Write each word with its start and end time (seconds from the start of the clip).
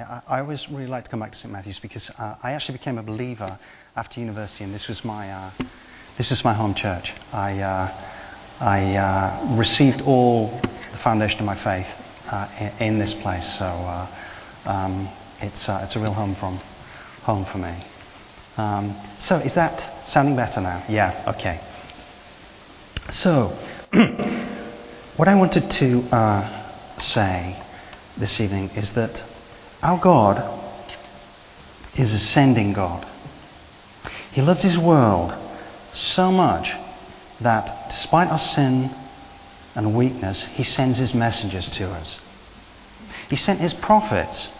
I, 0.00 0.40
always 0.40 0.68
really 0.70 0.86
like 0.86 1.04
to 1.04 1.10
come 1.10 1.20
back 1.20 1.32
to 1.32 1.38
St 1.38 1.52
Matthew's 1.52 1.78
because 1.78 2.10
uh, 2.18 2.36
I 2.42 2.52
actually 2.52 2.78
became 2.78 2.98
a 2.98 3.02
believer 3.02 3.58
after 3.96 4.20
university, 4.20 4.64
and 4.64 4.74
this 4.74 4.88
was 4.88 5.04
my 5.04 5.30
uh, 5.30 5.50
this 6.16 6.30
is 6.30 6.42
my 6.44 6.54
home 6.54 6.74
church. 6.74 7.12
I 7.32 7.60
uh, 7.60 8.04
I 8.60 8.96
uh, 8.96 9.56
received 9.56 10.00
all 10.02 10.58
the 10.92 10.98
foundation 10.98 11.40
of 11.40 11.46
my 11.46 11.62
faith 11.62 11.86
uh, 12.26 12.48
in, 12.78 12.94
in, 12.94 12.98
this 12.98 13.12
place, 13.14 13.46
so 13.58 13.64
uh, 13.64 14.08
um, 14.64 15.10
it's 15.40 15.68
it's 15.68 15.96
a 15.96 16.00
real 16.00 16.14
home 16.14 16.34
from 16.36 16.58
home 17.22 17.44
for 17.52 17.58
me. 17.58 17.84
Um, 18.56 18.96
so 19.18 19.36
is 19.36 19.54
that 19.54 20.08
sounding 20.08 20.36
better 20.36 20.60
now? 20.60 20.84
Yeah. 20.88 21.34
Okay. 21.36 21.60
So 23.10 23.48
what 25.16 25.28
I 25.28 25.34
wanted 25.34 25.70
to 25.70 27.00
say 27.00 27.62
this 28.16 28.40
evening 28.40 28.70
is 28.70 28.90
that 28.94 29.29
our 29.82 29.98
God 29.98 30.58
is 31.96 32.12
ascending 32.12 32.72
God. 32.72 33.06
He 34.32 34.42
loves 34.42 34.62
His 34.62 34.78
world 34.78 35.34
so 35.92 36.30
much 36.30 36.70
that 37.40 37.90
despite 37.90 38.28
our 38.28 38.38
sin 38.38 38.94
and 39.74 39.96
weakness, 39.96 40.44
He 40.54 40.64
sends 40.64 40.98
His 40.98 41.14
messengers 41.14 41.68
to 41.70 41.90
us. 41.90 42.18
He 43.28 43.36
sent 43.36 43.60
His 43.60 43.74
prophets 43.74 44.50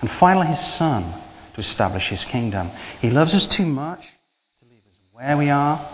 and 0.00 0.10
finally 0.12 0.48
His 0.48 0.60
Son 0.60 1.14
to 1.54 1.60
establish 1.60 2.08
His 2.08 2.24
kingdom. 2.24 2.70
He 3.00 3.10
loves 3.10 3.34
us 3.34 3.46
too 3.46 3.66
much 3.66 4.00
to 4.00 4.64
leave 4.66 4.78
us 4.78 5.14
where 5.14 5.36
we 5.36 5.50
are 5.50 5.88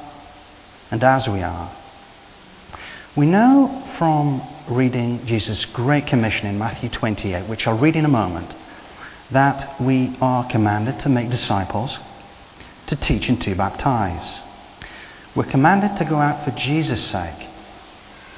and 0.90 1.02
as 1.02 1.28
we 1.28 1.42
are. 1.42 1.76
We 3.14 3.26
know 3.26 3.86
from 3.98 4.40
reading 4.68 5.26
Jesus' 5.26 5.66
Great 5.66 6.06
Commission 6.06 6.46
in 6.46 6.58
Matthew 6.58 6.88
28, 6.88 7.46
which 7.46 7.66
I'll 7.66 7.76
read 7.76 7.94
in 7.94 8.06
a 8.06 8.08
moment, 8.08 8.54
that 9.30 9.78
we 9.78 10.16
are 10.22 10.48
commanded 10.48 10.98
to 11.00 11.10
make 11.10 11.28
disciples, 11.28 11.98
to 12.86 12.96
teach, 12.96 13.28
and 13.28 13.38
to 13.42 13.54
baptize. 13.54 14.40
We're 15.34 15.44
commanded 15.44 15.98
to 15.98 16.06
go 16.06 16.16
out 16.16 16.42
for 16.46 16.52
Jesus' 16.52 17.04
sake 17.04 17.48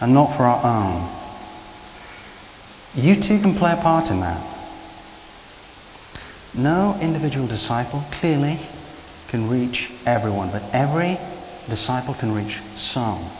and 0.00 0.12
not 0.12 0.36
for 0.36 0.42
our 0.42 0.64
own. 0.64 1.20
You 2.94 3.20
too 3.22 3.40
can 3.40 3.56
play 3.56 3.74
a 3.74 3.76
part 3.76 4.08
in 4.08 4.18
that. 4.20 4.44
No 6.52 6.98
individual 7.00 7.46
disciple 7.46 8.04
clearly 8.10 8.68
can 9.28 9.48
reach 9.48 9.88
everyone, 10.04 10.50
but 10.50 10.64
every 10.72 11.20
disciple 11.68 12.14
can 12.14 12.32
reach 12.32 12.58
some. 12.76 13.30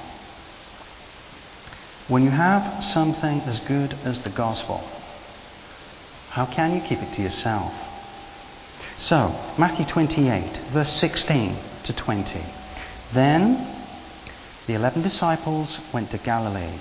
When 2.06 2.22
you 2.22 2.30
have 2.30 2.84
something 2.84 3.40
as 3.42 3.58
good 3.60 3.94
as 4.04 4.20
the 4.20 4.30
gospel, 4.30 4.86
how 6.28 6.44
can 6.44 6.74
you 6.74 6.82
keep 6.82 6.98
it 6.98 7.14
to 7.14 7.22
yourself? 7.22 7.72
So, 8.96 9.28
Matthew 9.56 9.86
28, 9.86 10.58
verse 10.72 10.92
16 11.00 11.56
to 11.84 11.92
20. 11.94 12.44
Then 13.14 13.74
the 14.66 14.74
eleven 14.74 15.00
disciples 15.00 15.80
went 15.94 16.10
to 16.10 16.18
Galilee, 16.18 16.78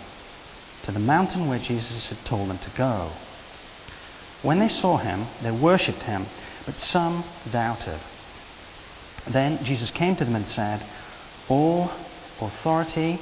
to 0.83 0.91
the 0.91 0.99
mountain 0.99 1.47
where 1.47 1.59
Jesus 1.59 2.09
had 2.09 2.25
told 2.25 2.49
them 2.49 2.59
to 2.59 2.69
go. 2.71 3.11
When 4.41 4.59
they 4.59 4.67
saw 4.67 4.97
him, 4.97 5.27
they 5.41 5.51
worshipped 5.51 6.03
him, 6.03 6.25
but 6.65 6.79
some 6.79 7.23
doubted. 7.49 7.99
Then 9.25 9.63
Jesus 9.63 9.89
came 9.89 10.17
to 10.17 10.25
them 10.25 10.35
and 10.35 10.47
said, 10.47 10.85
All 11.47 11.91
authority 12.41 13.21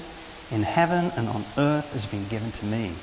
in 0.51 0.63
heaven 0.63 1.11
and 1.15 1.29
on 1.29 1.45
earth 1.57 1.85
has 1.85 2.05
been 2.05 2.27
given 2.27 2.51
to 2.51 2.65
me. 2.65 2.93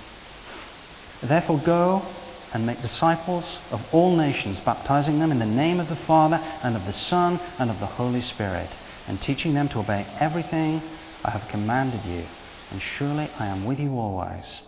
Therefore, 1.22 1.58
go 1.58 2.06
and 2.52 2.64
make 2.64 2.80
disciples 2.80 3.58
of 3.70 3.80
all 3.92 4.16
nations, 4.16 4.60
baptizing 4.60 5.18
them 5.18 5.32
in 5.32 5.38
the 5.38 5.46
name 5.46 5.80
of 5.80 5.88
the 5.88 5.96
Father 5.96 6.36
and 6.62 6.76
of 6.76 6.84
the 6.86 6.92
Son 6.92 7.40
and 7.58 7.70
of 7.70 7.80
the 7.80 7.86
Holy 7.86 8.20
Spirit, 8.20 8.70
and 9.06 9.20
teaching 9.20 9.54
them 9.54 9.68
to 9.70 9.80
obey 9.80 10.06
everything 10.20 10.80
I 11.24 11.30
have 11.30 11.48
commanded 11.48 12.04
you. 12.04 12.24
And 12.70 12.80
surely 12.80 13.30
I 13.38 13.46
am 13.46 13.64
with 13.64 13.80
you 13.80 13.98
always 13.98 14.62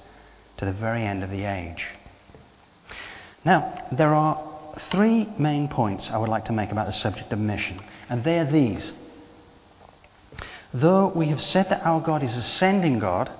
to 0.56 0.64
the 0.64 0.72
very 0.72 1.04
end 1.04 1.22
of 1.22 1.30
the 1.30 1.44
age. 1.44 1.86
Now, 3.44 3.86
there 3.92 4.14
are 4.14 4.42
three 4.90 5.26
main 5.38 5.68
points 5.68 6.10
I 6.10 6.18
would 6.18 6.28
like 6.28 6.46
to 6.46 6.52
make 6.52 6.72
about 6.72 6.86
the 6.86 6.92
subject 6.92 7.32
of 7.32 7.38
mission, 7.38 7.80
and 8.08 8.24
they 8.24 8.38
are 8.38 8.50
these. 8.50 8.92
Though 10.72 11.08
we 11.08 11.28
have 11.28 11.40
said 11.40 11.68
that 11.70 11.84
our 11.84 12.00
God 12.00 12.22
is 12.22 12.36
ascending 12.36 13.00
God, 13.00 13.30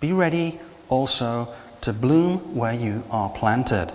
be 0.00 0.12
ready 0.12 0.60
also 0.88 1.54
to 1.80 1.92
bloom 1.92 2.54
where 2.56 2.74
you 2.74 3.02
are 3.10 3.30
planted. 3.30 3.92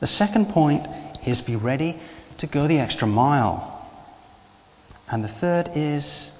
The 0.00 0.06
second 0.06 0.48
point 0.48 0.86
is 1.26 1.40
be 1.40 1.56
ready 1.56 2.00
to 2.38 2.46
go 2.46 2.66
the 2.66 2.78
extra 2.78 3.06
mile. 3.06 3.68
And 5.08 5.22
the 5.22 5.28
third 5.28 5.70
is 5.74 6.30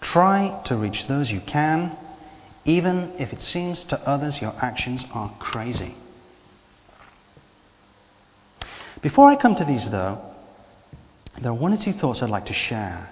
try 0.00 0.60
to 0.66 0.76
reach 0.76 1.06
those 1.06 1.30
you 1.30 1.40
can, 1.40 1.96
even 2.64 3.12
if 3.18 3.32
it 3.32 3.42
seems 3.42 3.82
to 3.84 4.00
others 4.06 4.40
your 4.40 4.54
actions 4.60 5.04
are 5.12 5.34
crazy. 5.38 5.94
Before 9.00 9.30
I 9.30 9.36
come 9.36 9.54
to 9.56 9.64
these, 9.64 9.88
though, 9.88 10.20
there 11.40 11.52
are 11.52 11.54
one 11.54 11.72
or 11.72 11.76
two 11.78 11.92
thoughts 11.92 12.22
I'd 12.22 12.30
like 12.30 12.46
to 12.46 12.52
share. 12.52 13.08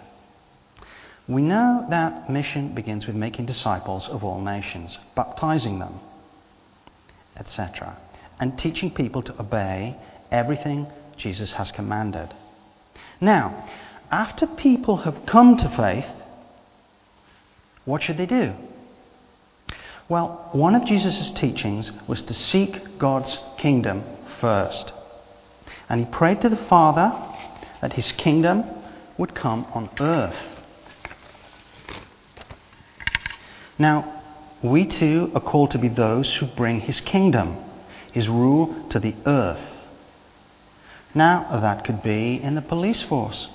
We 1.29 1.43
know 1.43 1.85
that 1.91 2.31
mission 2.31 2.75
begins 2.75 3.07
with 3.07 3.17
making 3.17 3.47
disciples 3.47 4.09
of 4.09 4.23
all 4.23 4.41
nations, 4.41 4.97
baptizing 5.17 5.81
them, 5.81 5.99
etc., 7.37 7.97
and 8.39 8.57
teaching 8.57 8.93
people 8.93 9.23
to 9.23 9.41
obey 9.41 9.97
everything 10.31 10.87
Jesus 11.17 11.53
has 11.53 11.73
commanded. 11.73 12.33
Now, 13.21 13.69
after 14.11 14.47
people 14.47 14.99
have 14.99 15.27
come 15.27 15.57
to 15.57 15.69
faith, 15.69 16.07
what 17.85 18.03
should 18.03 18.19
they 18.19 18.27
do? 18.27 18.53
Well, 20.09 20.49
one 20.53 20.77
of 20.77 20.85
Jesus' 20.85 21.31
teachings 21.31 21.91
was 22.07 22.23
to 22.23 22.35
seek 22.35 22.99
God's 22.99 23.37
kingdom 23.59 24.05
first. 24.41 24.93
And 25.89 25.99
he 25.99 26.07
prayed 26.07 26.41
to 26.43 26.49
the 26.49 26.57
Father 26.57 27.13
that 27.81 27.95
his 27.95 28.13
kingdom 28.13 28.65
would 29.19 29.35
come 29.35 29.67
on 29.75 29.91
earth 29.99 30.37
Now, 33.79 34.13
we 34.63 34.87
too 34.87 35.31
are 35.35 35.41
called 35.41 35.73
to 35.73 35.79
be 35.79 35.89
those 35.89 36.35
who 36.35 36.47
bring 36.47 36.81
his 36.81 37.01
kingdom, 37.01 37.57
his 38.13 38.29
rule 38.29 38.75
to 38.91 38.99
the 38.99 39.15
earth. 39.27 39.85
Now, 41.15 41.61
that 41.61 41.85
could 41.85 42.03
be 42.03 42.41
in 42.43 42.55
the 42.55 42.63
police 42.63 43.03
force, 43.03 43.49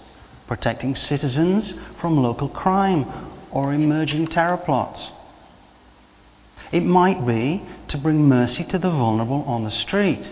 protecting 0.48 0.96
citizens 0.96 1.74
from 2.00 2.22
local 2.22 2.50
crime 2.50 3.06
or 3.52 3.74
emerging 3.74 4.28
terror 4.28 4.58
plots. 4.58 5.10
It 6.72 6.84
might 6.84 7.26
be 7.26 7.62
to 7.90 7.98
bring 7.98 8.28
mercy 8.28 8.64
to 8.66 8.78
the 8.78 8.90
vulnerable 8.90 9.44
on 9.44 9.64
the 9.64 9.72
street, 9.72 10.32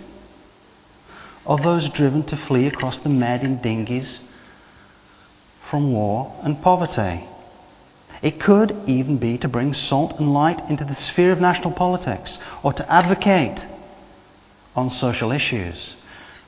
or 1.45 1.57
those 1.57 1.89
driven 1.89 2.23
to 2.23 2.37
flee 2.37 2.67
across 2.67 2.99
the 2.99 3.09
Med 3.09 3.43
in 3.43 3.57
dinghies 3.57 4.21
from 5.69 5.91
war 5.91 6.33
and 6.43 6.61
poverty. 6.61 7.28
It 8.21 8.39
could 8.39 8.75
even 8.85 9.17
be 9.17 9.37
to 9.37 9.47
bring 9.47 9.73
salt 9.73 10.19
and 10.19 10.33
light 10.33 10.69
into 10.69 10.83
the 10.83 10.95
sphere 10.95 11.31
of 11.31 11.39
national 11.39 11.71
politics 11.71 12.37
or 12.63 12.73
to 12.73 12.91
advocate 12.91 13.65
on 14.75 14.89
social 14.89 15.31
issues. 15.31 15.95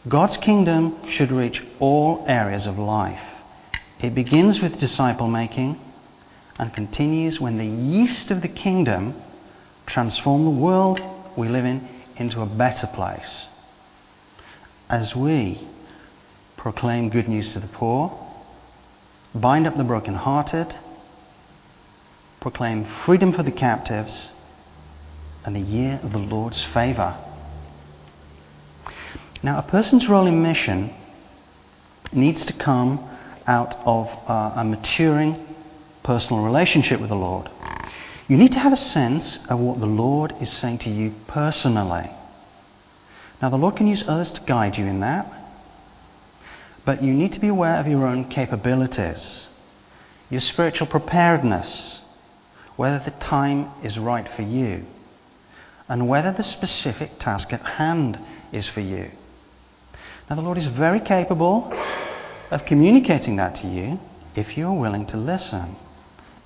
God's 0.08 0.38
kingdom 0.38 1.10
should 1.10 1.32
reach 1.32 1.64
all 1.80 2.26
areas 2.28 2.68
of 2.68 2.78
life. 2.78 3.22
It 4.00 4.16
begins 4.16 4.62
with 4.62 4.80
disciple 4.80 5.28
making 5.28 5.80
and 6.58 6.74
continues 6.74 7.40
when 7.40 7.58
the 7.58 7.66
yeast 7.66 8.32
of 8.32 8.42
the 8.42 8.48
kingdom 8.48 9.14
transform 9.86 10.44
the 10.44 10.52
world 10.52 11.00
we 11.38 11.48
live 11.48 11.66
in 11.66 11.88
into 12.18 12.42
a 12.42 12.46
better 12.46 12.88
place. 12.88 13.46
As 14.90 15.16
we 15.16 15.68
proclaim 16.58 17.10
good 17.10 17.28
news 17.28 17.54
to 17.54 17.60
the 17.60 17.68
poor, 17.68 18.12
bind 19.34 19.66
up 19.66 19.78
the 19.78 19.84
brokenhearted, 19.84 20.76
proclaim 22.42 22.86
freedom 23.06 23.32
for 23.32 23.44
the 23.44 23.52
captives 23.52 24.32
and 25.46 25.56
the 25.56 25.60
year 25.60 26.00
of 26.02 26.12
the 26.12 26.18
Lord's 26.18 26.64
favour. 26.74 27.16
Now, 29.44 29.60
a 29.60 29.62
person's 29.62 30.10
role 30.10 30.26
in 30.26 30.42
mission 30.42 30.92
needs 32.12 32.44
to 32.48 32.54
come 32.54 33.08
out 33.46 33.76
of 33.86 34.08
uh, 34.28 34.54
a 34.56 34.64
maturing 34.64 35.36
personal 36.04 36.44
relationship 36.44 37.00
with 37.00 37.10
the 37.10 37.16
Lord. 37.16 37.48
You 38.28 38.38
need 38.38 38.54
to 38.54 38.60
have 38.60 38.74
a 38.74 38.78
sense 38.78 39.38
of 39.48 39.60
what 39.60 39.80
the 39.80 39.86
Lord 39.86 40.34
is 40.42 40.52
saying 40.52 40.80
to 40.80 40.90
you 40.90 41.14
personally. 41.28 42.10
Now, 43.40 43.50
the 43.50 43.58
Lord 43.58 43.76
can 43.76 43.88
use 43.88 44.04
others 44.08 44.32
to 44.32 44.42
guide 44.42 44.78
you 44.78 44.86
in 44.86 45.02
that, 45.02 45.32
but 46.86 47.04
you 47.04 47.14
need 47.14 47.34
to 47.34 47.40
be 47.40 47.50
aware 47.50 47.78
of 47.78 47.88
your 47.88 48.08
own 48.08 48.30
capabilities, 48.30 49.48
your 50.32 50.42
spiritual 50.42 50.88
preparedness, 50.88 52.01
whether 52.76 53.00
the 53.04 53.12
time 53.12 53.70
is 53.84 53.98
right 53.98 54.28
for 54.36 54.42
you, 54.42 54.86
and 55.88 56.08
whether 56.08 56.32
the 56.32 56.44
specific 56.44 57.20
task 57.20 57.52
at 57.54 57.62
hand 57.62 58.18
is 58.52 58.68
for 58.68 58.82
you. 58.82 59.12
Now, 60.30 60.36
the 60.38 60.42
Lord 60.42 60.58
is 60.58 60.68
very 60.68 61.02
capable 61.02 61.74
of 62.50 62.66
communicating 62.66 63.36
that 63.36 63.56
to 63.58 63.68
you 63.68 64.00
if 64.36 64.58
you 64.58 64.68
are 64.68 64.80
willing 64.80 65.06
to 65.08 65.18
listen. 65.18 65.76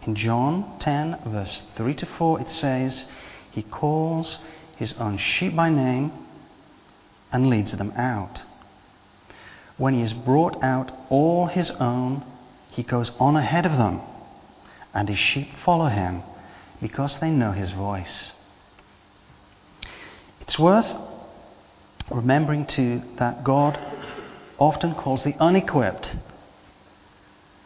In 0.05 0.15
John 0.15 0.77
10, 0.79 1.19
verse 1.25 1.63
3 1.75 1.93
to 1.95 2.05
4, 2.05 2.41
it 2.41 2.49
says, 2.49 3.05
He 3.51 3.61
calls 3.63 4.39
His 4.75 4.93
own 4.93 5.17
sheep 5.17 5.55
by 5.55 5.69
name 5.69 6.11
and 7.31 7.49
leads 7.49 7.71
them 7.73 7.91
out. 7.95 8.43
When 9.77 9.93
He 9.93 10.01
has 10.01 10.13
brought 10.13 10.63
out 10.63 10.91
all 11.09 11.47
His 11.47 11.71
own, 11.71 12.23
He 12.71 12.83
goes 12.83 13.11
on 13.19 13.35
ahead 13.35 13.65
of 13.65 13.73
them, 13.73 14.01
and 14.95 15.09
His 15.09 15.19
sheep 15.19 15.49
follow 15.63 15.87
Him 15.87 16.23
because 16.81 17.19
they 17.19 17.29
know 17.29 17.51
His 17.51 17.71
voice. 17.71 18.31
It's 20.41 20.57
worth 20.57 20.91
remembering 22.09 22.65
too 22.65 23.01
that 23.17 23.43
God 23.43 23.77
often 24.57 24.95
calls 24.95 25.23
the 25.23 25.35
unequipped 25.39 26.15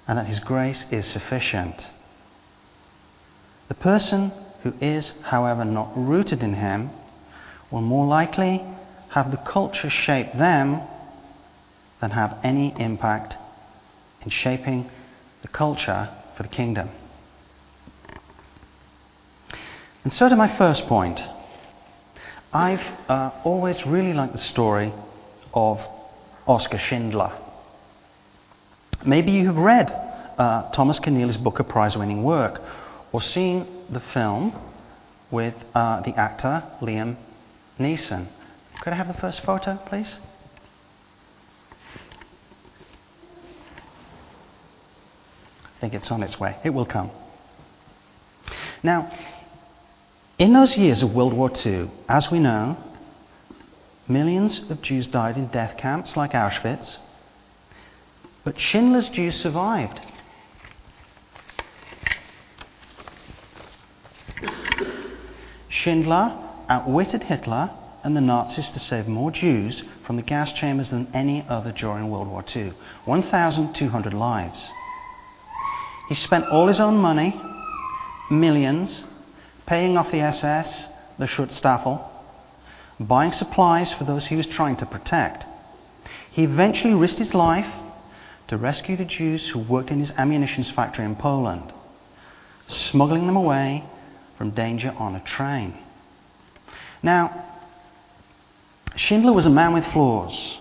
and 0.08 0.18
that 0.18 0.26
His 0.26 0.40
grace 0.40 0.86
is 0.92 1.06
sufficient. 1.06 1.90
The 3.68 3.76
person 3.76 4.32
who 4.64 4.74
is, 4.82 5.14
however, 5.24 5.64
not 5.64 5.92
rooted 5.96 6.42
in 6.42 6.56
Him 6.56 6.90
will 7.70 7.82
more 7.82 8.08
likely 8.08 8.64
have 9.10 9.30
the 9.30 9.38
culture 9.38 9.90
shape 9.90 10.34
them 10.34 10.82
than 12.02 12.12
have 12.12 12.40
any 12.44 12.74
impact 12.80 13.38
in 14.24 14.30
shaping 14.30 14.90
the 15.44 15.48
culture 15.48 16.10
for 16.36 16.44
the 16.44 16.50
kingdom. 16.50 16.90
And 20.04 20.14
so 20.14 20.30
to 20.30 20.36
my 20.36 20.58
first 20.58 20.88
point. 20.88 21.22
I've 22.52 22.82
uh, 23.08 23.32
always 23.44 23.86
really 23.86 24.12
liked 24.14 24.34
the 24.34 24.40
story 24.40 24.92
of 25.54 25.80
Oskar 26.48 26.80
Schindler. 26.80 27.32
Maybe 29.06 29.32
you 29.32 29.46
have 29.46 29.58
read 29.58 29.92
uh, 29.92 30.72
Thomas 30.72 31.00
Keneally's 31.00 31.38
book, 31.38 31.58
Booker 31.58 31.64
Prize 31.64 31.96
winning 31.96 32.24
work 32.24 32.60
or 33.12 33.22
seen 33.22 33.68
the 33.90 34.00
film 34.00 34.56
with 35.30 35.54
uh, 35.76 36.02
the 36.02 36.16
actor 36.16 36.64
Liam 36.82 37.18
Neeson. 37.78 38.26
Could 38.82 38.94
I 38.94 38.96
have 38.96 39.08
the 39.08 39.14
first 39.14 39.42
photo, 39.42 39.78
please? 39.86 40.16
I 45.78 45.82
think 45.82 45.94
it's 45.94 46.10
on 46.10 46.24
its 46.24 46.40
way. 46.40 46.58
It 46.64 46.72
will 46.72 46.86
come. 46.86 47.12
Now, 48.82 49.12
in 50.40 50.54
those 50.54 50.78
years 50.78 51.04
of 51.04 51.14
World 51.14 51.34
War 51.34 51.52
II, 51.66 51.92
as 52.08 52.32
we 52.32 52.40
know, 52.40 52.78
millions 54.08 54.60
of 54.72 54.82
Jews 54.82 55.08
died 55.08 55.38
in 55.38 55.48
death 55.48 55.78
camps 55.78 56.16
like 56.16 56.32
Auschwitz, 56.32 56.98
but 58.46 58.58
Schindler's 58.58 59.10
Jews 59.10 59.36
survived. 59.36 60.00
Schindler 65.68 66.34
outwitted 66.70 67.24
Hitler 67.24 67.70
and 68.04 68.16
the 68.16 68.22
Nazis 68.22 68.70
to 68.70 68.80
save 68.80 69.08
more 69.08 69.32
Jews 69.32 69.84
from 70.06 70.16
the 70.16 70.22
gas 70.22 70.54
chambers 70.54 70.90
than 70.90 71.08
any 71.14 71.46
other 71.50 71.74
during 71.74 72.10
World 72.10 72.30
War 72.30 72.46
II 72.56 72.72
1,200 73.06 74.14
lives. 74.14 74.66
He 76.08 76.16
spent 76.16 76.48
all 76.48 76.68
his 76.68 76.80
own 76.80 76.96
money, 76.96 77.40
millions, 78.32 79.04
paying 79.70 79.96
off 79.98 80.12
the 80.12 80.20
SS, 80.20 80.88
the 81.20 81.28
Schutzstaffel, 81.28 82.02
buying 83.00 83.32
supplies 83.32 83.94
for 83.94 84.04
those 84.04 84.26
he 84.26 84.36
was 84.36 84.48
trying 84.48 84.76
to 84.76 84.86
protect. 84.88 85.46
He 86.32 86.44
eventually 86.44 86.96
risked 86.96 87.20
his 87.20 87.36
life 87.36 87.72
to 88.48 88.58
rescue 88.58 88.98
the 88.98 89.06
Jews 89.06 89.48
who 89.48 89.60
worked 89.60 89.92
in 89.92 90.00
his 90.00 90.10
ammunition 90.18 90.64
factory 90.64 91.06
in 91.06 91.16
Poland, 91.16 91.72
smuggling 92.68 93.28
them 93.28 93.36
away 93.36 93.84
from 94.40 94.50
danger 94.50 94.92
on 94.98 95.14
a 95.14 95.20
train. 95.20 95.76
Now, 97.04 97.46
Schindler 98.96 99.34
was 99.34 99.46
a 99.46 99.52
man 99.52 99.74
with 99.74 99.86
flaws, 99.94 100.58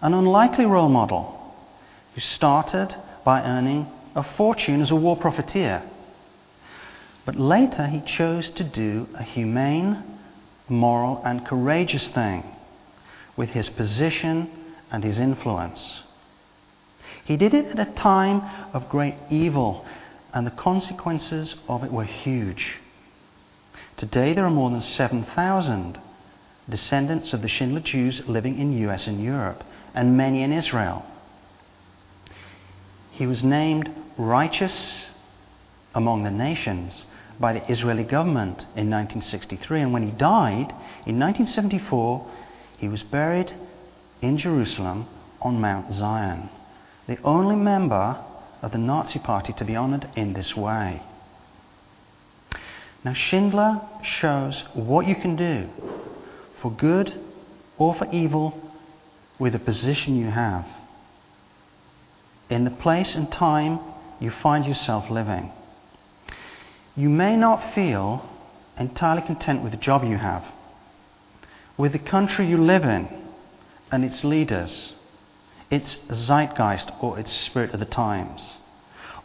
an 0.00 0.14
unlikely 0.14 0.64
role 0.64 0.88
model 0.88 1.54
who 2.14 2.22
started 2.22 2.96
by 3.22 3.42
earning 3.42 3.86
a 4.16 4.22
fortune 4.22 4.80
as 4.80 4.90
a 4.90 4.96
war 4.96 5.14
profiteer 5.14 5.82
but 7.24 7.36
later 7.36 7.86
he 7.86 8.00
chose 8.00 8.50
to 8.50 8.64
do 8.64 9.08
a 9.14 9.22
humane, 9.22 10.02
moral, 10.68 11.22
and 11.24 11.46
courageous 11.46 12.08
thing 12.08 12.44
with 13.36 13.50
his 13.50 13.70
position 13.70 14.50
and 14.90 15.02
his 15.02 15.18
influence. 15.18 16.02
He 17.24 17.36
did 17.36 17.54
it 17.54 17.66
at 17.66 17.88
a 17.88 17.92
time 17.92 18.42
of 18.74 18.90
great 18.90 19.14
evil, 19.30 19.86
and 20.32 20.46
the 20.46 20.50
consequences 20.50 21.54
of 21.68 21.82
it 21.82 21.92
were 21.92 22.04
huge. 22.04 22.76
Today 23.96 24.34
there 24.34 24.44
are 24.44 24.50
more 24.50 24.70
than 24.70 24.80
7,000 24.82 25.98
descendants 26.68 27.32
of 27.32 27.40
the 27.40 27.48
Schindler 27.48 27.80
Jews 27.80 28.26
living 28.28 28.58
in 28.58 28.78
US 28.88 29.06
and 29.06 29.22
Europe, 29.22 29.64
and 29.94 30.16
many 30.16 30.42
in 30.42 30.52
Israel. 30.52 31.06
He 33.12 33.26
was 33.26 33.42
named 33.42 33.90
righteous 34.18 35.06
among 35.94 36.24
the 36.24 36.30
nations 36.30 37.04
by 37.38 37.52
the 37.52 37.70
Israeli 37.70 38.04
government 38.04 38.58
in 38.76 38.90
1963. 38.90 39.80
And 39.80 39.92
when 39.92 40.02
he 40.02 40.10
died 40.10 40.70
in 41.06 41.18
1974, 41.18 42.30
he 42.78 42.88
was 42.88 43.02
buried 43.02 43.52
in 44.20 44.38
Jerusalem 44.38 45.06
on 45.40 45.60
Mount 45.60 45.92
Zion, 45.92 46.48
the 47.06 47.18
only 47.22 47.56
member 47.56 48.18
of 48.62 48.72
the 48.72 48.78
Nazi 48.78 49.18
Party 49.18 49.52
to 49.54 49.64
be 49.64 49.76
honored 49.76 50.08
in 50.16 50.32
this 50.32 50.56
way. 50.56 51.02
Now, 53.04 53.12
Schindler 53.12 53.82
shows 54.02 54.64
what 54.72 55.06
you 55.06 55.14
can 55.14 55.36
do 55.36 55.68
for 56.62 56.70
good 56.70 57.12
or 57.76 57.94
for 57.94 58.08
evil 58.10 58.58
with 59.38 59.52
the 59.52 59.58
position 59.58 60.16
you 60.16 60.28
have 60.28 60.66
in 62.48 62.64
the 62.64 62.70
place 62.70 63.14
and 63.14 63.30
time 63.30 63.78
you 64.20 64.30
find 64.30 64.64
yourself 64.64 65.10
living. 65.10 65.50
You 66.96 67.08
may 67.08 67.36
not 67.36 67.74
feel 67.74 68.24
entirely 68.78 69.22
content 69.22 69.62
with 69.62 69.72
the 69.72 69.78
job 69.78 70.04
you 70.04 70.16
have, 70.16 70.44
with 71.76 71.92
the 71.92 71.98
country 71.98 72.46
you 72.46 72.56
live 72.56 72.84
in 72.84 73.08
and 73.90 74.04
its 74.04 74.22
leaders, 74.22 74.92
its 75.70 75.96
zeitgeist 76.12 76.90
or 77.00 77.18
its 77.18 77.32
spirit 77.32 77.74
of 77.74 77.80
the 77.80 77.86
times, 77.86 78.58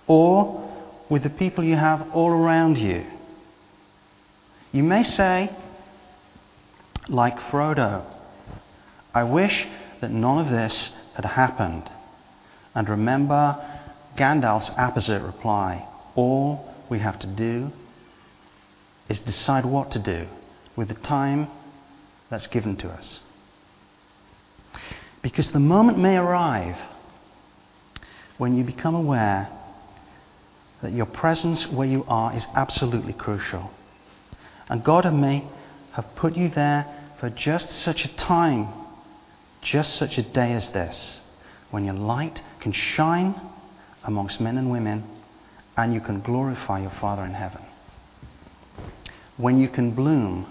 or 0.07 0.67
with 1.09 1.23
the 1.23 1.29
people 1.29 1.63
you 1.63 1.75
have 1.75 2.15
all 2.15 2.29
around 2.29 2.77
you. 2.77 3.05
You 4.71 4.83
may 4.83 5.03
say, 5.03 5.51
like 7.07 7.39
Frodo, 7.39 8.03
I 9.13 9.23
wish 9.23 9.67
that 10.01 10.11
none 10.11 10.45
of 10.45 10.51
this 10.51 10.91
had 11.15 11.25
happened. 11.25 11.89
And 12.73 12.87
remember 12.87 13.57
Gandalf's 14.15 14.71
apposite 14.77 15.21
reply 15.21 15.85
all 16.15 16.73
we 16.89 16.99
have 16.99 17.19
to 17.19 17.27
do 17.27 17.71
is 19.07 19.19
decide 19.19 19.65
what 19.65 19.91
to 19.91 19.99
do 19.99 20.27
with 20.75 20.87
the 20.87 20.93
time 20.93 21.47
that's 22.29 22.47
given 22.47 22.75
to 22.77 22.89
us. 22.89 23.19
Because 25.21 25.51
the 25.51 25.59
moment 25.59 25.97
may 25.97 26.17
arrive 26.17 26.77
when 28.37 28.55
you 28.55 28.63
become 28.63 28.95
aware 28.95 29.49
that 30.81 30.93
your 30.93 31.05
presence 31.05 31.67
where 31.67 31.87
you 31.87 32.05
are 32.07 32.33
is 32.35 32.45
absolutely 32.55 33.13
crucial. 33.13 33.69
And 34.69 34.83
God 34.83 35.05
and 35.05 35.19
may 35.19 35.43
have 35.91 36.15
put 36.15 36.37
you 36.37 36.49
there 36.49 36.85
for 37.19 37.29
just 37.29 37.71
such 37.71 38.05
a 38.05 38.15
time, 38.15 38.69
just 39.61 39.95
such 39.95 40.17
a 40.17 40.23
day 40.23 40.53
as 40.53 40.69
this, 40.71 41.19
when 41.71 41.83
your 41.83 41.95
light 41.95 42.41
can 42.61 42.71
shine 42.71 43.35
amongst 44.05 44.39
men 44.39 44.57
and 44.57 44.71
women 44.71 45.03
and 45.83 45.93
you 45.93 46.01
can 46.01 46.19
glorify 46.19 46.79
your 46.81 46.91
Father 46.91 47.23
in 47.23 47.33
heaven. 47.33 47.61
When 49.37 49.57
you 49.59 49.69
can 49.69 49.91
bloom 49.91 50.45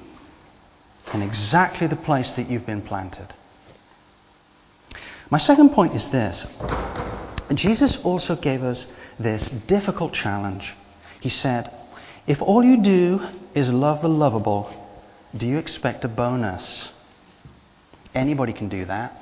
in 1.12 1.20
exactly 1.20 1.86
the 1.86 1.96
place 1.96 2.32
that 2.32 2.48
you've 2.48 2.64
been 2.64 2.82
planted. 2.82 3.34
My 5.30 5.38
second 5.38 5.70
point 5.70 5.94
is 5.94 6.08
this 6.08 6.46
Jesus 7.54 7.98
also 7.98 8.36
gave 8.36 8.62
us 8.62 8.86
this 9.18 9.50
difficult 9.66 10.14
challenge. 10.14 10.74
He 11.20 11.28
said, 11.28 11.70
If 12.26 12.40
all 12.40 12.64
you 12.64 12.82
do 12.82 13.20
is 13.54 13.68
love 13.68 14.00
the 14.00 14.08
lovable, 14.08 14.72
do 15.36 15.46
you 15.46 15.58
expect 15.58 16.04
a 16.04 16.08
bonus? 16.08 16.88
Anybody 18.14 18.54
can 18.54 18.70
do 18.70 18.86
that. 18.86 19.12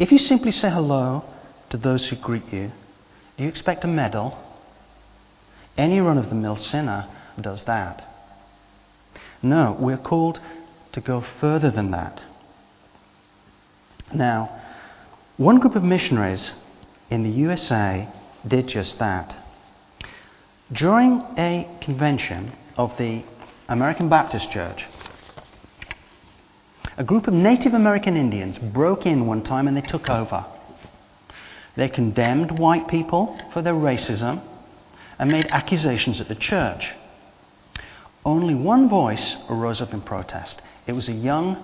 If 0.00 0.10
you 0.10 0.18
simply 0.18 0.50
say 0.50 0.70
hello 0.70 1.24
to 1.70 1.76
those 1.76 2.08
who 2.08 2.16
greet 2.16 2.52
you, 2.52 2.72
do 3.36 3.44
you 3.44 3.48
expect 3.48 3.84
a 3.84 3.88
medal? 3.88 4.38
Any 5.76 6.00
run 6.00 6.18
of 6.18 6.28
the 6.28 6.34
mill 6.34 6.56
sinner 6.56 7.08
does 7.40 7.64
that. 7.64 8.04
No, 9.42 9.76
we're 9.78 9.96
called 9.96 10.40
to 10.92 11.00
go 11.00 11.24
further 11.40 11.70
than 11.70 11.90
that. 11.92 12.20
Now, 14.14 14.60
one 15.38 15.58
group 15.58 15.74
of 15.74 15.82
missionaries 15.82 16.52
in 17.10 17.22
the 17.22 17.30
USA 17.30 18.08
did 18.46 18.68
just 18.68 18.98
that. 18.98 19.34
During 20.70 21.24
a 21.38 21.68
convention 21.80 22.52
of 22.76 22.96
the 22.98 23.22
American 23.68 24.08
Baptist 24.08 24.50
Church, 24.50 24.84
a 26.98 27.04
group 27.04 27.26
of 27.26 27.34
Native 27.34 27.72
American 27.72 28.16
Indians 28.16 28.58
broke 28.58 29.06
in 29.06 29.26
one 29.26 29.42
time 29.42 29.66
and 29.66 29.76
they 29.76 29.80
took 29.80 30.10
over. 30.10 30.44
They 31.74 31.88
condemned 31.88 32.58
white 32.58 32.88
people 32.88 33.38
for 33.52 33.62
their 33.62 33.74
racism 33.74 34.40
and 35.18 35.30
made 35.30 35.46
accusations 35.46 36.20
at 36.20 36.28
the 36.28 36.34
church. 36.34 36.92
Only 38.24 38.54
one 38.54 38.88
voice 38.88 39.36
arose 39.48 39.80
up 39.80 39.92
in 39.92 40.00
protest. 40.00 40.60
It 40.86 40.92
was 40.92 41.08
a 41.08 41.12
young 41.12 41.56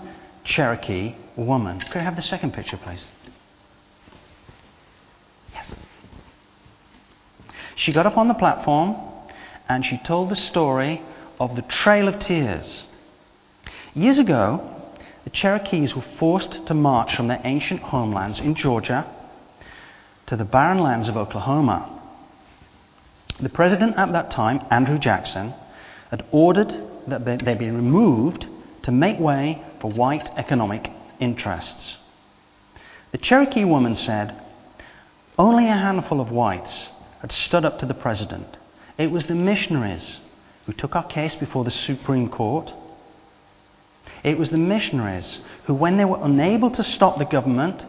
Cherokee 0.44 1.14
woman. 1.36 1.80
Could 1.80 2.00
I 2.00 2.04
have 2.04 2.16
the 2.16 2.22
second 2.22 2.54
picture, 2.54 2.78
please? 2.78 3.04
Yes. 5.52 5.66
She 7.76 7.92
got 7.92 8.06
up 8.06 8.16
on 8.16 8.28
the 8.28 8.34
platform 8.34 8.96
and 9.68 9.84
she 9.84 9.98
told 9.98 10.30
the 10.30 10.36
story 10.36 11.02
of 11.38 11.54
the 11.54 11.62
Trail 11.62 12.08
of 12.08 12.18
Tears. 12.18 12.84
Years 13.94 14.18
ago, 14.18 14.74
the 15.24 15.30
Cherokees 15.30 15.94
were 15.94 16.04
forced 16.18 16.66
to 16.66 16.74
march 16.74 17.14
from 17.14 17.28
their 17.28 17.40
ancient 17.44 17.80
homelands 17.82 18.40
in 18.40 18.54
Georgia 18.54 19.06
to 20.28 20.36
the 20.36 20.44
barren 20.44 20.78
lands 20.78 21.08
of 21.08 21.16
Oklahoma. 21.16 22.00
The 23.40 23.48
president 23.48 23.96
at 23.96 24.12
that 24.12 24.30
time, 24.30 24.60
Andrew 24.70 24.98
Jackson, 24.98 25.54
had 26.10 26.24
ordered 26.30 26.72
that 27.06 27.24
they 27.24 27.54
be 27.54 27.70
removed 27.70 28.46
to 28.82 28.92
make 28.92 29.18
way 29.18 29.62
for 29.80 29.90
white 29.90 30.30
economic 30.36 30.90
interests. 31.18 31.96
The 33.10 33.18
Cherokee 33.18 33.64
woman 33.64 33.96
said, 33.96 34.38
Only 35.38 35.66
a 35.66 35.72
handful 35.72 36.20
of 36.20 36.30
whites 36.30 36.88
had 37.22 37.32
stood 37.32 37.64
up 37.64 37.78
to 37.78 37.86
the 37.86 37.94
president. 37.94 38.58
It 38.98 39.10
was 39.10 39.26
the 39.26 39.34
missionaries 39.34 40.18
who 40.66 40.74
took 40.74 40.94
our 40.94 41.06
case 41.06 41.34
before 41.36 41.64
the 41.64 41.70
Supreme 41.70 42.28
Court. 42.28 42.70
It 44.22 44.36
was 44.36 44.50
the 44.50 44.58
missionaries 44.58 45.38
who, 45.64 45.74
when 45.74 45.96
they 45.96 46.04
were 46.04 46.22
unable 46.22 46.70
to 46.72 46.84
stop 46.84 47.16
the 47.16 47.24
government, 47.24 47.82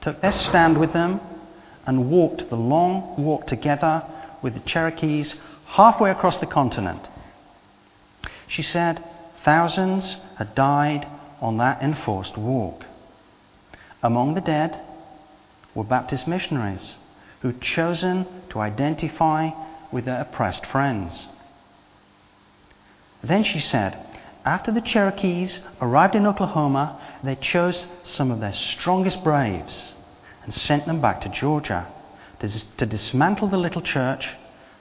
took 0.00 0.20
their 0.20 0.32
stand 0.32 0.78
with 0.78 0.92
them 0.92 1.20
and 1.86 2.10
walked 2.10 2.48
the 2.48 2.56
long 2.56 3.14
walk 3.16 3.46
together 3.46 4.02
with 4.40 4.54
the 4.54 4.60
Cherokees 4.60 5.34
halfway 5.66 6.10
across 6.10 6.38
the 6.38 6.46
continent. 6.46 7.08
She 8.46 8.62
said 8.62 9.02
thousands 9.44 10.16
had 10.36 10.54
died 10.54 11.06
on 11.40 11.56
that 11.58 11.82
enforced 11.82 12.36
walk. 12.36 12.84
Among 14.02 14.34
the 14.34 14.40
dead 14.40 14.78
were 15.74 15.84
Baptist 15.84 16.26
missionaries 16.26 16.96
who'd 17.40 17.60
chosen 17.60 18.26
to 18.50 18.60
identify 18.60 19.50
with 19.90 20.04
their 20.04 20.20
oppressed 20.20 20.66
friends. 20.66 21.26
Then 23.22 23.44
she 23.44 23.60
said, 23.60 23.96
after 24.44 24.72
the 24.72 24.80
Cherokees 24.80 25.60
arrived 25.80 26.14
in 26.14 26.26
Oklahoma, 26.26 27.00
they 27.22 27.36
chose 27.36 27.86
some 28.04 28.30
of 28.30 28.40
their 28.40 28.52
strongest 28.52 29.22
braves 29.22 29.92
and 30.42 30.52
sent 30.52 30.86
them 30.86 31.00
back 31.00 31.20
to 31.20 31.28
Georgia 31.28 31.86
to, 32.40 32.86
dismantle 32.86 33.48
the 33.48 33.56
little 33.56 33.82
church 33.82 34.28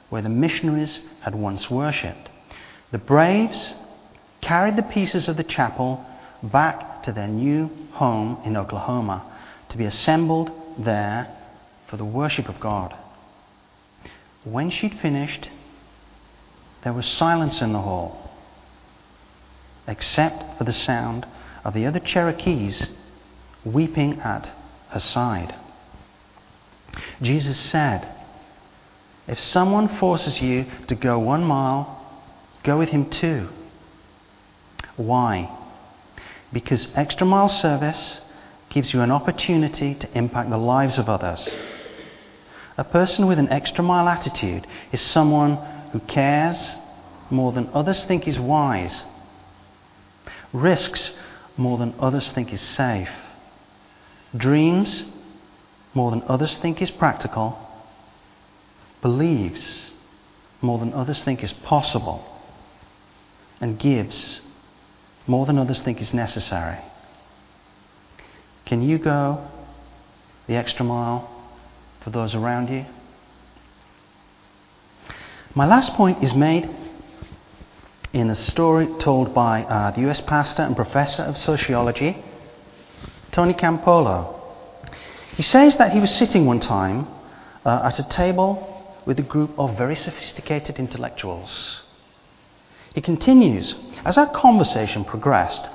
where 0.09 0.21
the 0.21 0.29
missionaries 0.29 0.99
had 1.21 1.35
once 1.35 1.69
worshipped. 1.69 2.29
The 2.91 2.97
braves 2.97 3.73
carried 4.41 4.75
the 4.75 4.83
pieces 4.83 5.27
of 5.27 5.37
the 5.37 5.43
chapel 5.43 6.05
back 6.41 7.03
to 7.03 7.11
their 7.11 7.27
new 7.27 7.69
home 7.91 8.39
in 8.43 8.57
Oklahoma 8.57 9.23
to 9.69 9.77
be 9.77 9.85
assembled 9.85 10.51
there 10.77 11.27
for 11.87 11.97
the 11.97 12.05
worship 12.05 12.49
of 12.49 12.59
God. 12.59 12.95
When 14.43 14.71
she'd 14.71 14.99
finished, 14.99 15.49
there 16.83 16.93
was 16.93 17.05
silence 17.05 17.61
in 17.61 17.73
the 17.73 17.81
hall, 17.81 18.31
except 19.87 20.57
for 20.57 20.63
the 20.63 20.73
sound 20.73 21.27
of 21.63 21.73
the 21.75 21.85
other 21.85 21.99
Cherokees 21.99 22.89
weeping 23.63 24.19
at 24.21 24.49
her 24.91 24.99
side. 24.99 25.55
Jesus 27.21 27.57
said, 27.57 28.07
If 29.27 29.39
someone 29.39 29.87
forces 29.87 30.41
you 30.41 30.65
to 30.87 30.95
go 30.95 31.19
one 31.19 31.43
mile, 31.43 31.97
go 32.63 32.77
with 32.77 32.89
him 32.89 33.09
two. 33.09 33.47
Why? 34.97 35.49
Because 36.51 36.87
extra 36.95 37.25
mile 37.25 37.49
service 37.49 38.19
gives 38.69 38.93
you 38.93 39.01
an 39.01 39.11
opportunity 39.11 39.95
to 39.95 40.17
impact 40.17 40.49
the 40.49 40.57
lives 40.57 40.97
of 40.97 41.09
others. 41.09 41.47
A 42.77 42.83
person 42.83 43.27
with 43.27 43.39
an 43.39 43.49
extra 43.49 43.83
mile 43.83 44.07
attitude 44.07 44.65
is 44.91 45.01
someone 45.01 45.57
who 45.91 45.99
cares 45.99 46.73
more 47.29 47.51
than 47.51 47.69
others 47.73 48.03
think 48.05 48.27
is 48.27 48.39
wise, 48.39 49.03
risks 50.53 51.11
more 51.57 51.77
than 51.77 51.93
others 51.99 52.31
think 52.31 52.51
is 52.53 52.61
safe, 52.61 53.09
dreams 54.35 55.03
more 55.93 56.11
than 56.11 56.23
others 56.27 56.55
think 56.57 56.81
is 56.81 56.91
practical, 56.91 57.57
believes 59.01 59.89
more 60.61 60.79
than 60.79 60.93
others 60.93 61.23
think 61.23 61.43
is 61.43 61.51
possible, 61.51 62.23
and 63.59 63.79
gives 63.79 64.41
more 65.27 65.45
than 65.45 65.57
others 65.57 65.81
think 65.81 66.01
is 66.01 66.13
necessary. 66.13 66.77
Can 68.65 68.81
you 68.81 68.97
go 68.97 69.45
the 70.47 70.55
extra 70.55 70.85
mile 70.85 71.29
for 72.01 72.09
those 72.09 72.33
around 72.33 72.69
you? 72.69 72.85
My 75.53 75.65
last 75.65 75.93
point 75.95 76.23
is 76.23 76.33
made 76.33 76.69
in 78.13 78.29
a 78.29 78.35
story 78.35 78.87
told 78.99 79.33
by 79.33 79.63
uh, 79.63 79.91
the 79.91 80.09
US 80.09 80.21
pastor 80.21 80.63
and 80.63 80.75
professor 80.75 81.23
of 81.23 81.37
sociology, 81.37 82.23
Tony 83.31 83.53
Campolo. 83.53 84.39
He 85.35 85.43
says 85.43 85.77
that 85.77 85.93
he 85.93 85.99
was 85.99 86.13
sitting 86.13 86.45
one 86.45 86.59
time 86.59 87.07
uh, 87.65 87.81
at 87.83 87.99
a 87.99 88.07
table 88.09 88.67
with 89.05 89.17
a 89.19 89.23
group 89.23 89.51
of 89.57 89.77
very 89.77 89.95
sophisticated 89.95 90.77
intellectuals. 90.77 91.81
He 92.93 93.01
continues 93.01 93.75
As 94.03 94.17
our 94.17 94.29
conversation 94.31 95.05
progressed, 95.05 95.65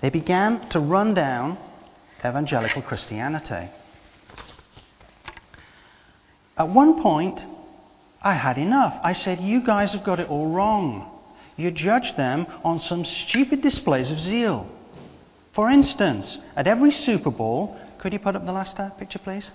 they 0.00 0.10
began 0.10 0.68
to 0.68 0.78
run 0.78 1.14
down 1.14 1.58
evangelical 2.24 2.82
Christianity. 2.82 3.68
At 6.56 6.68
one 6.68 7.02
point, 7.02 7.44
I 8.22 8.34
had 8.34 8.58
enough. 8.58 8.98
I 9.02 9.12
said, 9.12 9.40
You 9.40 9.60
guys 9.60 9.92
have 9.92 10.04
got 10.04 10.20
it 10.20 10.28
all 10.28 10.48
wrong. 10.48 11.10
You 11.56 11.70
judge 11.70 12.16
them 12.16 12.46
on 12.64 12.80
some 12.80 13.04
stupid 13.04 13.62
displays 13.62 14.10
of 14.10 14.20
zeal. 14.20 14.70
For 15.56 15.70
instance, 15.70 16.36
at 16.54 16.66
every 16.66 16.92
Super 16.92 17.30
Bowl, 17.30 17.78
could 17.96 18.12
you 18.12 18.18
put 18.18 18.36
up 18.36 18.44
the 18.44 18.52
last 18.52 18.76
picture, 18.98 19.18
please? 19.18 19.50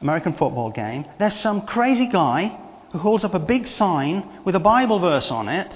American 0.00 0.32
football 0.32 0.72
game, 0.72 1.04
there's 1.20 1.38
some 1.38 1.64
crazy 1.64 2.06
guy 2.06 2.58
who 2.90 2.98
holds 2.98 3.22
up 3.22 3.34
a 3.34 3.38
big 3.38 3.68
sign 3.68 4.28
with 4.44 4.56
a 4.56 4.58
Bible 4.74 4.98
verse 4.98 5.30
on 5.30 5.48
it. 5.48 5.70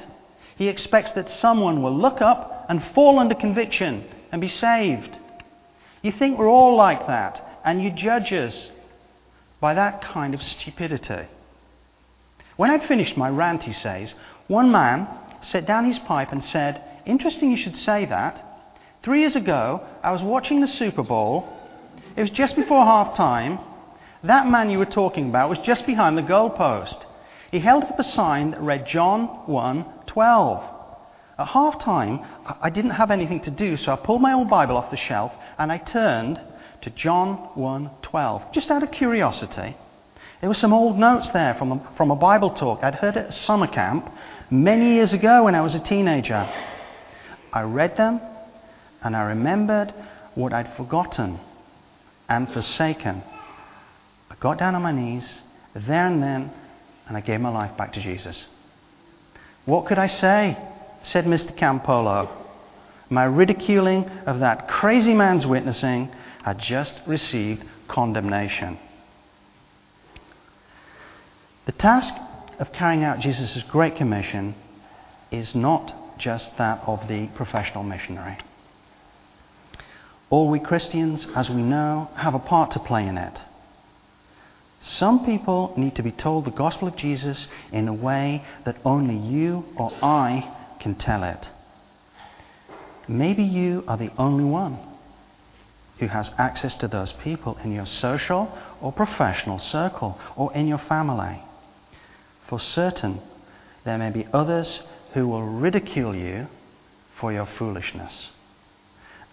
He 0.57 0.67
expects 0.67 1.13
that 1.13 1.31
someone 1.31 1.81
will 1.81 1.97
look 1.97 2.21
up 2.21 2.67
and 2.69 2.83
fall 2.93 3.21
under 3.21 3.37
conviction 3.37 4.05
and 4.33 4.41
be 4.41 4.49
saved. 4.49 5.17
You 6.03 6.11
think 6.11 6.37
we're 6.37 6.51
all 6.51 6.75
like 6.75 7.07
that, 7.07 7.61
and 7.65 7.81
you 7.81 7.91
judge 7.93 8.33
us 8.33 8.69
by 9.61 9.75
that 9.75 10.03
kind 10.03 10.35
of 10.35 10.43
stupidity. 10.43 11.29
When 12.57 12.73
I'd 12.73 12.83
finished 12.83 13.17
my 13.17 13.29
rant, 13.29 13.63
he 13.63 13.75
says, 13.75 14.13
one 14.49 14.73
man 14.73 15.07
set 15.41 15.69
down 15.69 15.85
his 15.85 16.01
pipe 16.01 16.33
and 16.33 16.43
said, 16.43 16.83
Interesting 17.07 17.53
you 17.53 17.57
should 17.57 17.77
say 17.77 18.07
that. 18.07 18.49
Three 19.03 19.23
years 19.23 19.35
ago, 19.35 19.81
I 20.01 20.13
was 20.13 20.23
watching 20.23 20.61
the 20.61 20.69
Super 20.69 21.03
Bowl. 21.03 21.49
It 22.15 22.21
was 22.21 22.31
just 22.31 22.55
before 22.55 22.85
half 22.85 23.17
time. 23.17 23.59
That 24.23 24.47
man 24.47 24.71
you 24.71 24.79
were 24.79 24.87
talking 24.87 25.29
about 25.29 25.51
was 25.51 25.59
just 25.59 25.87
behind 25.87 26.17
the 26.17 26.23
goalpost. 26.23 27.05
He 27.51 27.59
held 27.59 27.83
up 27.83 27.99
a 27.99 28.05
sign 28.05 28.53
that 28.53 28.61
read 28.61 28.87
John 28.87 29.27
1:12. 29.49 30.63
At 31.37 31.49
half 31.49 31.81
time, 31.81 32.21
I 32.61 32.71
didn't 32.71 32.93
have 32.93 33.11
anything 33.11 33.41
to 33.41 33.51
do, 33.51 33.77
so 33.77 33.93
I 33.93 33.97
pulled 33.97 34.23
my 34.23 34.35
old 34.35 34.49
Bible 34.49 34.77
off 34.77 34.93
the 34.93 34.97
shelf 34.97 35.33
and 35.59 35.73
I 35.73 35.79
turned 35.79 36.41
to 36.83 36.91
John 36.91 37.49
1:12, 37.57 38.53
just 38.53 38.71
out 38.71 38.85
of 38.85 38.93
curiosity. 38.93 39.75
There 40.41 40.49
were 40.49 40.55
some 40.55 40.73
old 40.73 40.97
notes 40.97 41.29
there 41.31 41.55
from 41.55 41.73
a, 41.73 41.81
from 41.97 42.13
a 42.13 42.17
Bible 42.17 42.51
talk 42.51 42.85
I'd 42.85 42.95
heard 42.95 43.17
at 43.17 43.35
summer 43.35 43.67
camp 43.67 44.09
many 44.49 44.95
years 44.95 45.13
ago 45.13 45.43
when 45.45 45.57
I 45.57 45.61
was 45.61 45.75
a 45.75 45.81
teenager. 45.81 46.49
I 47.53 47.63
read 47.63 47.97
them 47.97 48.21
and 49.05 49.17
I 49.17 49.25
remembered 49.25 49.93
what 50.35 50.53
I'd 50.53 50.77
forgotten 50.77 51.39
and 52.29 52.49
forsaken. 52.53 53.23
I 54.31 54.35
got 54.41 54.59
down 54.59 54.75
on 54.75 54.83
my 54.83 54.93
knees 54.93 55.41
there 55.75 56.07
and 56.07 56.23
then 56.23 56.51
and 57.09 57.17
I 57.17 57.21
gave 57.21 57.41
my 57.41 57.51
life 57.51 57.77
back 57.77 57.93
to 57.95 58.01
Jesus. 58.01 58.45
What 59.65 59.87
could 59.87 59.99
I 59.99 60.07
say? 60.07 60.57
said 61.03 61.25
Mr. 61.25 61.57
Campolo. 61.57 62.31
My 63.11 63.25
ridiculing 63.25 64.09
of 64.27 64.41
that 64.41 64.69
crazy 64.69 65.15
man's 65.15 65.47
witnessing 65.47 66.09
had 66.45 66.59
just 66.59 66.99
received 67.07 67.65
condemnation. 67.89 68.79
The 71.67 71.73
task 71.73 72.15
of 72.59 72.73
carrying 72.73 73.05
out 73.05 73.21
Jesus' 73.21 73.63
Great 73.65 73.97
Commission 73.97 74.55
is 75.31 75.55
not 75.55 76.19
just 76.19 76.57
that 76.59 76.81
of 76.87 77.07
the 77.09 77.27
professional 77.35 77.85
missionary. 77.85 78.39
All 80.33 80.49
we 80.49 80.61
Christians, 80.61 81.27
as 81.37 81.51
we 81.51 81.61
know, 81.61 82.09
have 82.17 82.35
a 82.35 82.39
part 82.39 82.71
to 82.71 82.79
play 82.79 83.07
in 83.07 83.19
it. 83.19 83.39
Some 84.81 85.27
people 85.27 85.75
need 85.77 85.97
to 85.97 86.03
be 86.03 86.11
told 86.11 86.47
the 86.47 86.51
gospel 86.51 86.89
of 86.89 86.97
Jesus 86.97 87.47
in 87.71 87.87
a 87.87 87.93
way 87.93 88.43
that 88.65 88.79
only 88.83 89.15
you 89.15 89.67
or 89.77 89.93
I 90.03 90.51
can 90.81 90.95
tell 90.95 91.23
it. 91.23 91.51
Maybe 93.07 93.43
you 93.43 93.85
are 93.87 93.99
the 93.99 94.11
only 94.17 94.45
one 94.45 94.79
who 95.99 96.07
has 96.07 96.31
access 96.39 96.77
to 96.77 96.89
those 96.89 97.13
people 97.13 97.59
in 97.63 97.71
your 97.71 97.85
social 97.85 98.57
or 98.81 98.91
professional 98.91 99.59
circle 99.59 100.19
or 100.35 100.51
in 100.55 100.67
your 100.67 100.79
family. 100.79 101.43
For 102.47 102.59
certain, 102.59 103.21
there 103.85 103.99
may 103.99 104.11
be 104.11 104.27
others 104.33 104.81
who 105.13 105.29
will 105.29 105.43
ridicule 105.43 106.17
you 106.17 106.47
for 107.21 107.35
your 107.35 107.45
foolishness. 107.59 108.31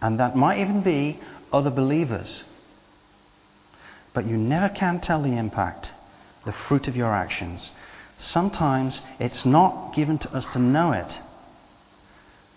And 0.01 0.19
that 0.19 0.35
might 0.35 0.59
even 0.59 0.81
be 0.81 1.19
other 1.51 1.69
believers. 1.69 2.43
But 4.13 4.25
you 4.25 4.37
never 4.37 4.69
can 4.69 4.99
tell 4.99 5.21
the 5.21 5.37
impact, 5.37 5.91
the 6.45 6.53
fruit 6.53 6.87
of 6.87 6.95
your 6.95 7.13
actions. 7.13 7.71
Sometimes 8.17 9.01
it's 9.19 9.45
not 9.45 9.93
given 9.93 10.17
to 10.19 10.33
us 10.33 10.45
to 10.53 10.59
know 10.59 10.91
it. 10.91 11.19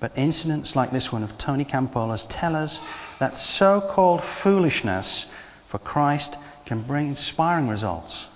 But 0.01 0.17
incidents 0.17 0.75
like 0.75 0.91
this 0.91 1.13
one 1.13 1.23
of 1.23 1.39
Tony 1.39 1.65
Campolo's 1.65 2.25
tell 2.25 2.57
us 2.57 2.81
that 3.21 3.37
so 3.37 3.81
called 3.81 4.23
foolishness 4.43 5.27
for 5.69 5.79
Christ 5.79 6.37
can 6.67 6.83
bring 6.83 7.09
inspiring 7.09 7.69
results. 7.69 8.27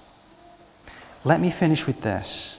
Let 1.24 1.40
me 1.40 1.50
finish 1.50 1.86
with 1.86 2.02
this. 2.02 2.56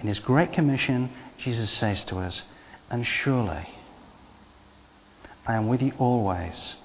In 0.00 0.06
his 0.06 0.20
Great 0.20 0.52
Commission, 0.52 1.10
Jesus 1.38 1.70
says 1.70 2.04
to 2.04 2.18
us, 2.18 2.42
And 2.88 3.04
surely 3.04 3.66
I 5.46 5.54
am 5.54 5.68
with 5.68 5.80
you 5.80 5.92
always 5.98 6.76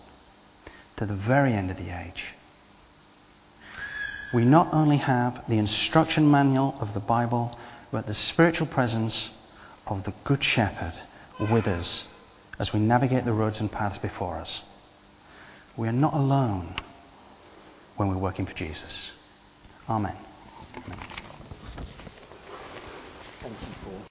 to 0.98 1.06
the 1.06 1.16
very 1.16 1.54
end 1.54 1.72
of 1.72 1.78
the 1.78 1.90
age. 1.90 2.24
We 4.34 4.46
not 4.46 4.74
only 4.74 4.98
have 4.98 5.44
the 5.50 5.58
instruction 5.58 6.30
manual 6.30 6.76
of 6.80 6.94
the 6.94 7.00
Bible, 7.00 7.58
but 7.92 8.08
the 8.08 8.14
spiritual 8.14 8.68
presence 8.68 9.32
of 9.88 10.04
the 10.04 10.14
Good 10.24 10.44
Shepherd 10.44 10.94
with 11.40 11.68
us 11.68 12.06
as 12.60 12.72
we 12.72 12.80
navigate 12.80 13.26
the 13.26 13.34
roads 13.34 13.60
and 13.60 13.72
paths 13.72 13.98
before 13.98 14.38
us. 14.38 14.62
We 15.76 15.88
are 15.88 15.94
not 15.94 16.14
alone 16.14 16.76
when 17.98 18.10
we're 18.10 18.18
working 18.18 18.46
for 18.46 18.54
Jesus. 18.54 19.12
Amen. 19.90 20.16